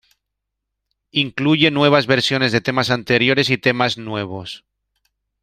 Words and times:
Incluye 1.11 1.69
nuevas 1.69 2.07
versiones 2.07 2.51
de 2.51 2.59
temas 2.59 2.89
anteriores 2.89 3.51
y 3.51 3.59
temas 3.59 3.99
nuevos. 3.99 4.65